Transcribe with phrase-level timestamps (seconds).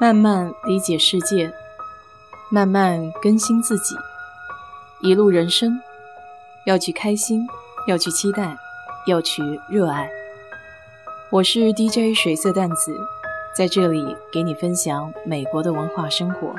[0.00, 1.52] 慢慢理解世界，
[2.50, 3.94] 慢慢更新自己。
[5.02, 5.78] 一路人生，
[6.64, 7.46] 要去开心，
[7.86, 8.56] 要去期待，
[9.06, 10.10] 要去热爱。
[11.30, 12.98] 我是 DJ 水色淡子，
[13.54, 16.54] 在这里给你分享美国的文化生活。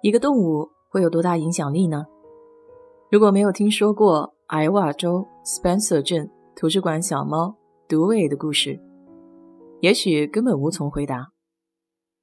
[0.00, 2.06] 一个动物会有多大影响力呢？
[3.10, 6.30] 如果没有听说过艾瓦州 Spencer 镇。
[6.58, 7.54] 图书馆小猫
[7.86, 8.80] Dewey 的故事，
[9.82, 11.28] 也许根本无从回答。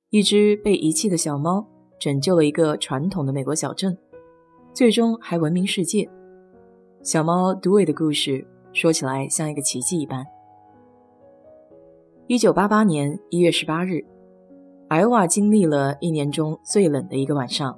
[0.10, 1.68] 一只被遗弃的小猫
[2.00, 3.96] 拯救了一个传统的美国小镇，
[4.74, 6.10] 最终还闻名世界。
[7.04, 10.26] 小猫 Dewey 的故事说起来像一个奇迹一般。
[12.26, 14.04] 一九八八年一月十八日，
[14.88, 17.78] 艾瓦经历了一年中最冷的一个晚上。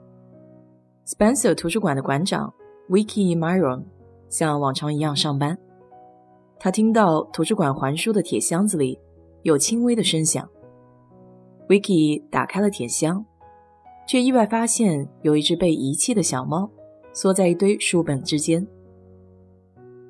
[1.05, 2.53] Spencer 图书馆的馆长
[2.87, 3.83] Vicky Myron
[4.29, 5.59] 像往常一样上班。
[6.59, 8.99] 他听到图书馆还书的铁箱子里
[9.43, 10.47] 有轻微的声响。
[11.67, 13.25] Vicky 打开了铁箱，
[14.07, 16.69] 却意外发现有一只被遗弃的小猫
[17.13, 18.65] 缩在一堆书本之间。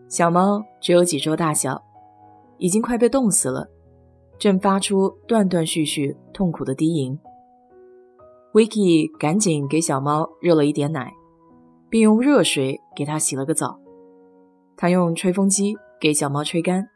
[0.07, 1.83] 小猫只有几周大小，
[2.57, 3.69] 已经快被冻死了，
[4.37, 7.17] 正发出断断续续痛苦的低吟。
[8.53, 11.11] Vicky 赶紧给小猫热了一点奶，
[11.89, 13.79] 并用热水给它洗了个澡。
[14.77, 15.75] 他用吹风机。
[15.99, 16.87] 给小猫吹干，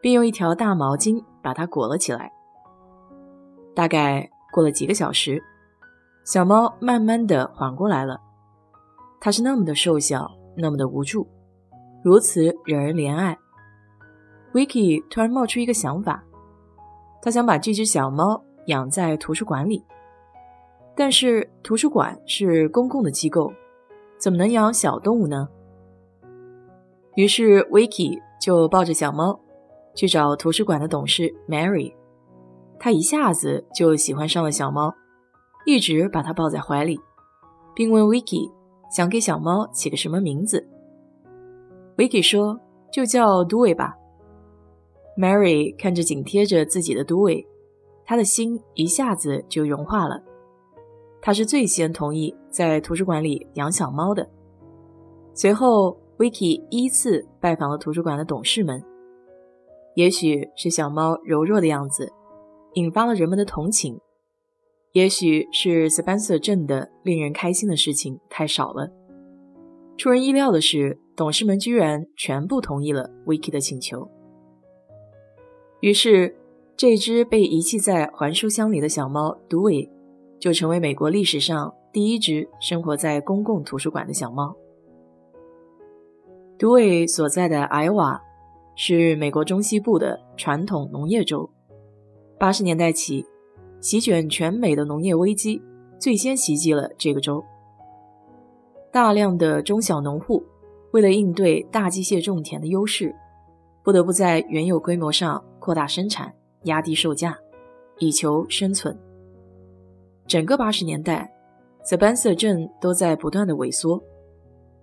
[0.00, 2.32] 并用一条大毛巾把它裹了起来。
[3.74, 5.42] 大概过了几个小时，
[6.24, 8.20] 小猫慢慢的缓过来了。
[9.20, 11.26] 它是那么的瘦小，那么的无助，
[12.02, 13.38] 如此惹人怜爱。
[14.52, 16.22] Vicky 突然冒出一个想法，
[17.22, 19.84] 他想把这只小猫养在图书馆里。
[20.94, 23.50] 但是图书馆是公共的机构，
[24.18, 25.48] 怎么能养小动物呢？
[27.14, 29.38] 于是，Vicky 就抱着小猫
[29.94, 31.94] 去找图书馆的董事 Mary。
[32.78, 34.94] 他一下子就喜欢上了小猫，
[35.66, 36.98] 一直把它抱在怀里，
[37.74, 38.50] 并问 Vicky
[38.90, 40.66] 想给小猫起个什么名字。
[41.98, 42.58] Vicky 说
[42.90, 43.94] ：“就叫 Dewey 吧。”
[45.18, 47.46] Mary 看着紧贴着自己的 Dewey，
[48.06, 50.18] 他的心一下子就融化了。
[51.20, 54.26] 他是最先同意在图书馆里养小猫的。
[55.34, 56.01] 随后。
[56.22, 58.80] Vicky 依次拜访了图书馆的董事们。
[59.96, 62.12] 也许是小猫柔弱的样子
[62.74, 63.98] 引发了人们的同情，
[64.92, 68.88] 也许是 Spencer 镇的令人开心的事情太少了。
[69.98, 74.08] 出人意料的是，董事们居然全部同意了 Vicky 的请求。
[75.80, 76.36] 于是，
[76.76, 79.90] 这只被遗弃在还书箱里的小猫 Dewey
[80.38, 84.56] 就成为美国历史上第一只生活在公共图书馆的小猫。
[86.62, 88.22] 杜伟所在的艾瓦
[88.76, 91.50] 是美国中西部的传统农业州。
[92.38, 93.26] 八十年代起，
[93.80, 95.60] 席卷全美的农业危机
[95.98, 97.44] 最先袭击了这个州。
[98.92, 100.40] 大量的中小农户
[100.92, 103.12] 为了应对大机械种田的优势，
[103.82, 107.36] 不得不在原有规模上扩大生产，压低售价，
[107.98, 108.96] 以求生存。
[110.28, 111.28] 整个八十年代
[111.84, 114.00] ，Spencer 镇都在不断的萎缩。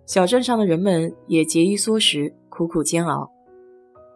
[0.09, 3.30] 小镇上的人们也节衣缩食，苦苦煎熬，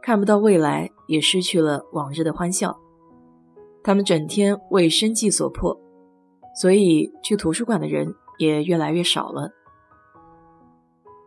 [0.01, 2.75] 看不到未来，也失去了往日的欢笑。
[3.83, 5.79] 他们整天为生计所迫，
[6.59, 9.51] 所以去图书馆的人也越来越少了。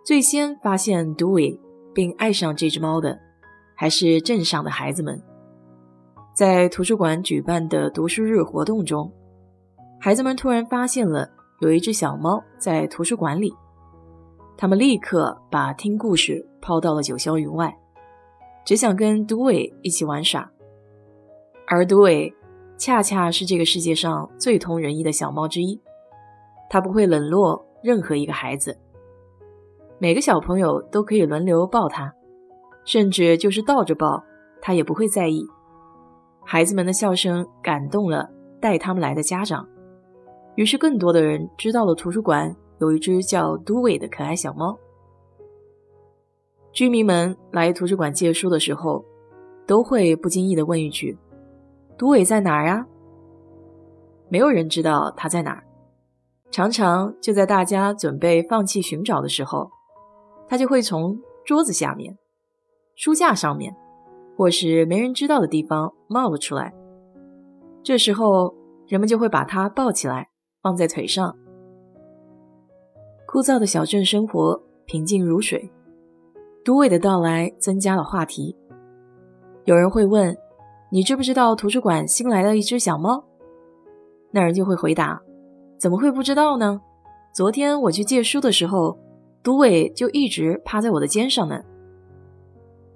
[0.05, 1.61] 最先发现 Dewey
[1.95, 3.21] 并爱上这只猫的，
[3.77, 5.23] 还是镇上的孩子们。
[6.35, 9.13] 在图书馆举办的读书日活动中，
[10.01, 13.55] 孩子们突然发现了有一只小猫在图书馆里。
[14.57, 17.77] 他们立刻把听故事抛到了九霄云外，
[18.65, 20.51] 只想跟 Dewey 一起玩耍。
[21.67, 22.33] 而 Dewey
[22.79, 25.79] 恰恰是这个世界上最通人意的小猫之一，
[26.71, 28.79] 它不会冷落任何一个孩子，
[29.99, 32.15] 每个小朋友都可以轮流抱它，
[32.85, 34.25] 甚至就是倒着抱，
[34.63, 35.45] 它也不会在意。
[36.45, 39.69] 孩子们的笑声感动了带他们来的家长，
[40.55, 42.57] 于是更多的人知道了图书馆。
[42.79, 44.79] 有一只叫都伟的可爱小猫。
[46.73, 49.05] 居民们来图书馆借书的时候，
[49.67, 51.17] 都会不经意的问一句
[51.97, 52.87] ：“都伟在哪儿呀？”
[54.29, 55.63] 没有人知道它在哪儿。
[56.51, 59.71] 常常就在大家准备放弃寻找的时候，
[60.49, 62.17] 它就会从桌子下面、
[62.95, 63.75] 书架上面，
[64.37, 66.75] 或是没人知道的地方冒了出来。
[67.83, 68.55] 这时候，
[68.87, 70.29] 人们就会把它抱起来，
[70.63, 71.37] 放在腿上。
[73.37, 75.71] 枯燥的小镇生活平静如水，
[76.65, 78.57] 都尉的到来增加了话题。
[79.67, 80.35] 有人会问
[80.91, 83.23] ：“你知不知道图书馆新来了一只小猫？”
[84.33, 85.21] 那人就会回答
[85.77, 86.81] ：“怎么会不知道呢？
[87.35, 88.99] 昨天我去借书的时候，
[89.43, 91.61] 都尉就一直趴在我的肩上呢。”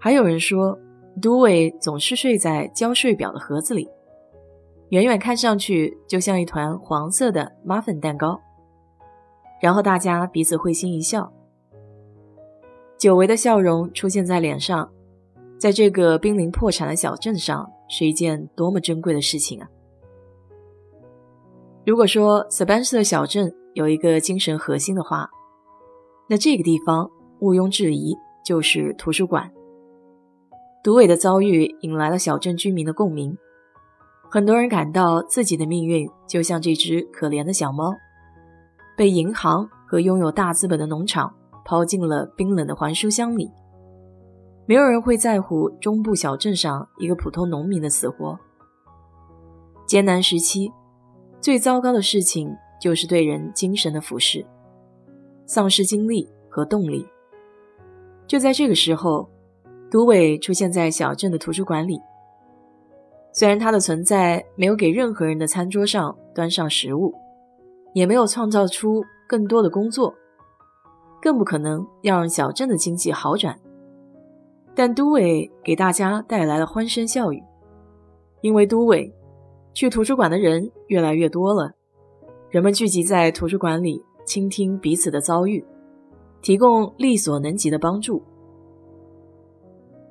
[0.01, 0.79] 还有人说
[1.21, 3.87] ：“都伟总是睡在交税表的盒子里，
[4.89, 8.41] 远远看上去就像一团黄色的马粉蛋糕。”
[9.61, 11.31] 然后大家彼此会心一笑，
[12.99, 14.91] 久违的笑容出现在脸上，
[15.59, 19.69] 在这个濒临破产的小镇上是一件多么珍贵的事情啊！
[21.85, 25.29] 如果说斯班斯的小镇有一个精神核心的话，
[26.29, 27.11] 那这个地方
[27.41, 29.53] 毋庸置疑就是图书馆。
[30.83, 33.37] 独伟的遭遇引来了小镇居民的共鸣，
[34.31, 37.95] 很多人感到自己的命运就像这只可怜的小猫。
[39.00, 43.50] 被银行和拥有大资本的农场抛进了冰冷的还书箱里，
[44.67, 48.38] 没有人会在乎中部小镇上一个普通农民的死活。
[49.87, 50.70] 艰难时期，
[51.41, 54.44] 最糟糕的事情就是对人精神的腐蚀，
[55.46, 57.08] 丧失精力和动力。
[58.26, 59.26] 就在这个时候，
[59.91, 61.99] 独伟出现在小镇的图书馆里。
[63.32, 67.14] 虽然他的存在没有给任何人的餐桌上端上食物。
[67.93, 70.15] 也没有创造出更多的工作，
[71.21, 73.59] 更不可能要让小镇的经济好转。
[74.75, 77.43] 但都伟给大家带来了欢声笑语，
[78.41, 79.13] 因为都伟
[79.75, 81.73] 去图书馆的人越来越多了，
[82.49, 85.65] 人们聚集在图书馆里，倾听彼此的遭遇，
[86.41, 88.23] 提供力所能及的帮助。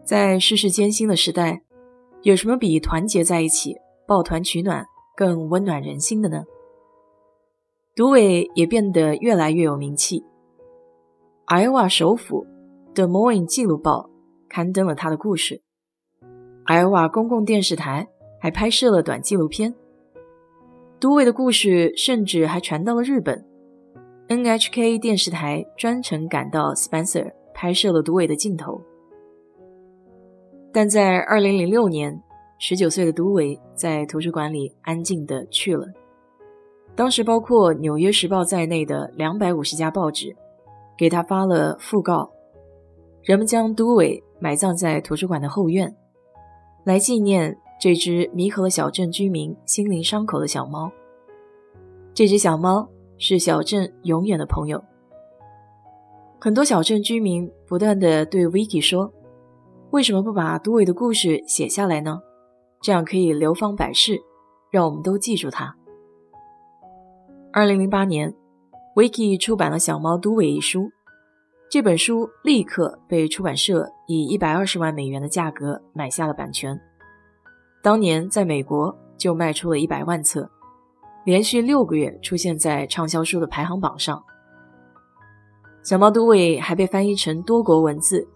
[0.03, 1.61] 在世事艰辛的时代，
[2.23, 4.85] 有什么比团结在一起、抱团取暖
[5.15, 6.43] 更温暖人心的呢？
[7.95, 10.23] 独伟也变得越来越有名气。
[11.45, 12.45] 艾瓦首府
[12.93, 14.09] 《The Morning》纪录报
[14.47, 15.61] 刊登了他的故事，
[16.63, 18.07] 艾瓦公共电视台
[18.39, 19.75] 还拍摄了短纪录片。
[20.99, 23.45] 独伟的故事甚至还传到了日本
[24.29, 28.81] ，NHK 电视台专程赶到 Spencer 拍摄了独伟的镜头。
[30.71, 32.21] 但在2006年
[32.61, 35.85] ，19岁的独伟在图书馆里安静地去了。
[36.99, 40.35] 当时，包括《纽约时报》在内的两百五十家报纸
[40.97, 42.29] 给他发了讣告。
[43.23, 45.95] 人们将都伟埋葬在图书馆的后院，
[46.83, 50.91] 来纪念这只弥合了小镇居民心灵伤口的小猫。
[52.13, 52.85] 这只小猫
[53.17, 54.83] 是小镇永远的朋友。
[56.37, 59.09] 很多小镇居民不断地对 Vicky 说
[59.91, 62.19] ：“为什么不把都伟的故事写下来呢？
[62.81, 64.19] 这样可以流芳百世，
[64.69, 65.73] 让我们都记住他。”
[67.51, 68.31] 二零零八年
[68.95, 70.87] ，Vicky 出版了《小猫都伟》一书，
[71.67, 76.79] 这本书立刻被出版社以一百二十万美元的价格买下了版权。
[77.81, 80.47] 当年在美国就卖出了一百万册，
[81.25, 84.15] 连续六个月出现在畅销书的排行榜上。
[85.81, 88.27] 《小猫都伟》还被翻译成多国文字，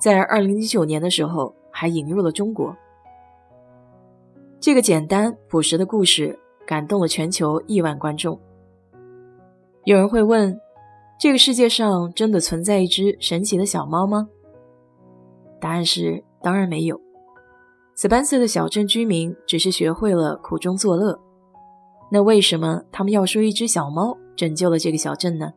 [0.00, 2.74] 在二零一九年的时候还引入了中国。
[4.58, 8.38] 这个简单朴实的故事感动了全球亿万观众。
[9.84, 10.60] 有人会问：
[11.18, 14.28] 这个世界上真的存在一只神奇的小猫吗？
[15.60, 17.00] 答案是当然没有。
[17.94, 21.18] 斯班塞的小镇居民只是学会了苦中作乐。
[22.10, 25.52] 那为什么他们要说一只小猫拯救了这个小镇呢？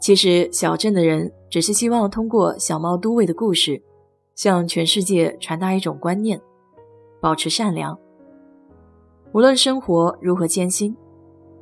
[0.00, 3.82] 其实，小镇的人只是希望通过小猫都尉的故事，
[4.34, 6.40] 向全世界传达一种观念：
[7.20, 7.98] 保持善良，
[9.36, 10.96] 无论生活如何艰辛。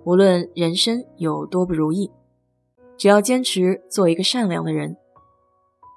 [0.05, 2.09] 无论人生有多不如意，
[2.97, 4.97] 只要坚持做一个善良的人，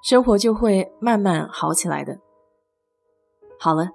[0.02, 2.18] 生活就会慢慢好起来的。
[3.60, 3.90] 好了，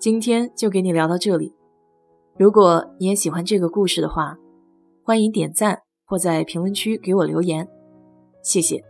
[0.00, 1.54] 今天就给你聊到这里。
[2.36, 4.36] 如果你也喜欢这个故事的话，
[5.04, 7.68] 欢迎点赞或在评论区给我留言，
[8.42, 8.82] 谢谢。